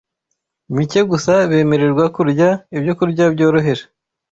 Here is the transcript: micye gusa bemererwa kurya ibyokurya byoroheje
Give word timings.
micye 0.73 1.01
gusa 1.11 1.33
bemererwa 1.49 2.05
kurya 2.15 2.49
ibyokurya 2.77 3.25
byoroheje 3.33 3.83